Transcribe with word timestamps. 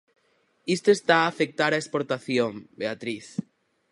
Isto 0.75 0.89
está 0.97 1.15
a 1.21 1.29
afectar 1.31 1.71
a 1.73 1.81
exportación, 1.83 2.53
Beatriz. 2.79 3.27